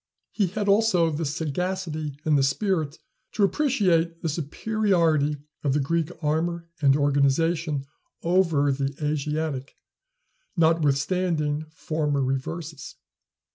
He 0.31 0.47
had 0.47 0.67
also 0.67 1.11
the 1.11 1.25
sagacity 1.25 2.17
and 2.25 2.35
the 2.35 2.41
spirit 2.41 2.97
to 3.33 3.43
appreciate 3.43 4.23
the 4.23 4.29
superiority 4.29 5.37
of 5.63 5.73
the 5.73 5.79
Greek 5.79 6.09
armor 6.23 6.67
and 6.81 6.95
organization 6.95 7.85
over 8.23 8.71
the 8.71 8.95
Asiatic, 8.99 9.75
notwithstanding 10.57 11.67
former 11.69 12.23
reverses. 12.23 12.95